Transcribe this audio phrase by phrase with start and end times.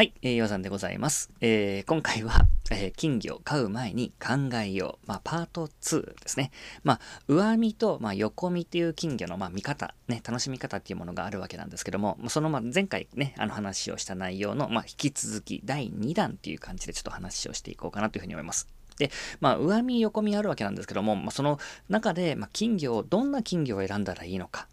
[0.00, 1.30] はい、えー、岩さんでございます。
[1.42, 5.06] えー、今回は、えー、金魚を飼う前に考えよう。
[5.06, 6.52] まあ、パート2ですね。
[6.84, 18.68] まあ、上見と、まあ、横見っていう金魚の、まあ、見方、ね、楽しみ方っていうものがあるわけなんですけども、その、まあ、前回ね、あの話をした内容の、まあ、引き続き第2弾っていう感じでちょっと話をしていこうかなというふうに思います。
[18.96, 19.10] で、
[19.40, 21.58] まあ、上見、横見あるわけなんですけども、まあ、その
[21.90, 24.66] 中で、まあ、金魚を、どんな金魚を選んだらいいのか。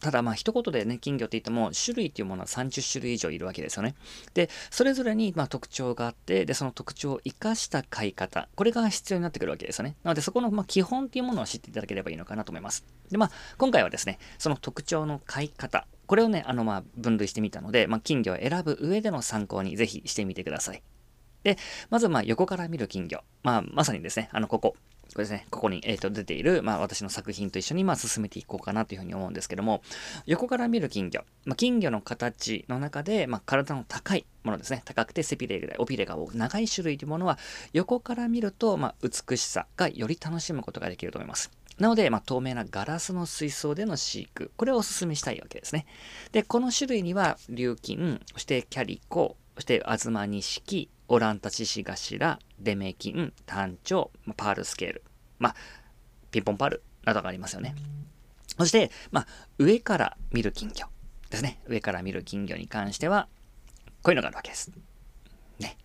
[0.00, 3.94] ただまあ一言でね、金魚って言っても種類っていうものは30種類以上いるわけですよね。
[4.32, 9.96] で、それぞれにま特徴があって、で、その特徴を生かした飼い方、これが必要になってくるわけですよね。
[10.02, 12.84] なのでそこのま基本っていうものを知っていただければいいのかなと思います。
[13.10, 20.82] で、まあ今回はですね、その特徴の飼い方、これをね、あのまあ分類してみたので、まあ、金魚を選ぶ上での参考にぜひしてみてください。
[21.42, 21.58] で、
[21.90, 23.22] まずま横から見る金魚。
[23.42, 24.76] まあまさにですね、あのここ、
[25.12, 29.82] これですね、ここに、えー、と出ている、まあ、私の作品と一緒に、まあ、進めていこうかなというふうに思うんですけども、
[30.26, 37.38] 横から見る金魚、まあ、金魚の形の中で、まあ、体の高いものですね、高くて背びれが、尾びれが多く長い種類というものは、
[37.72, 41.50] 横から見ると、まあ、美しさがより楽しむことができると思います。
[41.78, 45.86] なので、まあ、透明なガラスの水槽での飼育、これをお勧めしたいわけですね。
[46.32, 55.02] で、この種類には、琉金、そしてキャリコ、そしてアズマニシキ、オランタシシガシラ、デメキン、単調、パールスケール。
[55.38, 55.54] まあ、
[56.30, 57.74] ピンポンパールなどがありますよね。
[58.58, 59.26] そして、まあ、
[59.58, 60.88] 上から見る金魚
[61.30, 61.60] ですね。
[61.66, 63.28] 上から見る金魚に関しては、
[64.02, 64.72] こういうのがあるわけです。
[65.58, 65.76] ね。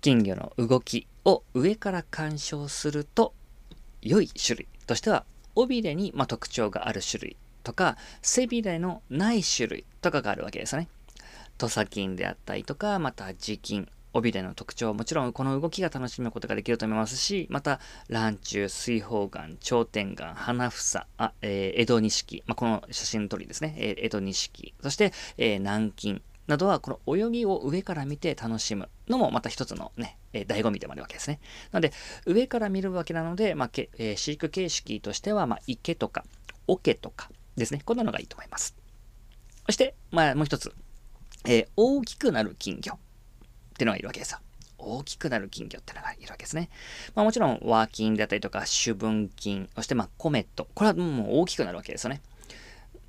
[0.00, 3.34] 金魚の動きを上から鑑賞すると、
[4.00, 5.24] 良い種類としては、
[5.54, 10.88] 尾びれに、ま特徴がある種類とか、背びれのない種類とかがあるわけですね。
[11.58, 31.40] 土佐金であったりとか、また地金、尾びれの特徴はもちろんこの動きが楽しむことができると思いますし、また、卵中、水泡眼、頂点眼、花房、あえー、江戸錦、まあ、この写真の通りですね、えー、江戸錦、そして、えー、南京などはこの泳ぎを上から見て楽しむのもまた一つのね、えー、醍醐味でもあるわけですね。
[31.72, 31.92] なので、
[32.24, 36.24] 上から見るわけなので、まあけえー、飼育形式としては、まあ、池とか、
[36.66, 38.76] 桶とかですね、こんなのがいいと思います。
[39.66, 40.72] そして、まあ、もう一つ、
[41.44, 42.98] えー、大きくなる金魚っ
[43.76, 44.38] てのがいるわけですよ。
[44.78, 46.70] 大きくなる金魚ってのがいるわけですね。
[47.14, 50.68] まあもちろん、ワーキンであったりとか、主文金、そしてまあコメット。
[50.74, 52.20] これはもう大きくなるわけですよね。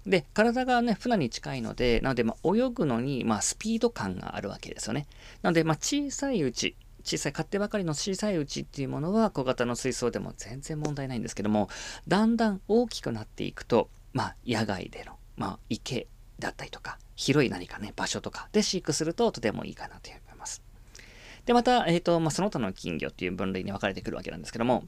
[0.08, 5.06] で、体がね、船に近いので、なので、ま、泳ぐのに、まあ、スピード感があるわけですよね。
[5.42, 11.68] なので、まあ、小さいうち、小さい、買ってばかりの小さいうちっていうものは、小型の水槽でも全然問題ないんですけども、
[12.08, 16.08] だんだん大きくなっていくと、まあ、野外での、まあ、池
[16.40, 20.62] だったりとか、広い何かね、場所とかで飼育するととてもいいかなと思います。
[21.46, 24.84] で、また、えっ、ー、と、まあ、その他の金魚っていう分類に分かれてくるわけなんですけども、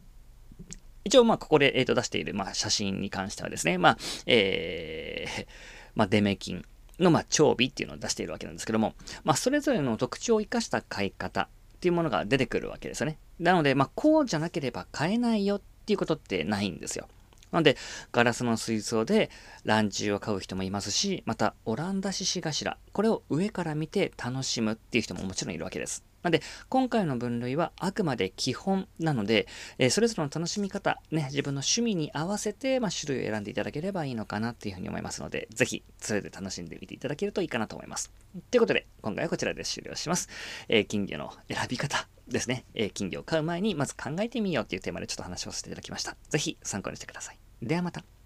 [1.06, 5.48] 一応、まあ、ここで、えー、と出している、まあ、写真に関してはですね、まあ、えー、
[5.96, 6.66] まあ、デメキン
[7.00, 8.94] の、まあ、長尾っていうのを出しているわけなんですけども、
[9.24, 11.48] まあ、それぞれの特徴を生かした飼い方っ
[11.80, 13.18] ていうものが出てくるわけですよね。
[13.40, 17.08] なので、まあ、こうじゃなければ飼えないよっていうことってないんですよ。
[17.52, 17.78] なので、
[18.12, 19.30] ガラスの水槽で
[19.64, 26.04] ランチを買う人もいますし、また、オランダ獅子頭、これを上から見て楽しむっていう人ももちろんいるわけです。
[26.22, 38.12] なので、今回の分類はあくまで基本なので、えー、それぞれの楽しみ方、ね、自分の趣味に合わせて、まあ、種類を選んでいただければいいのかなっていうふうに思いますので、ぜひ、それで楽しんでみていただけるといいかなと思います。
[38.52, 40.28] ということで、今回はこちらで終了します。
[40.68, 46.16] えー、金魚の選び方ですね、えー、金魚を飼う前にまず考えてみようというテーマでちょっと話をさせていただきました。
[46.30, 47.40] ぜひ参考にしてください。
[47.62, 48.19] ではまた。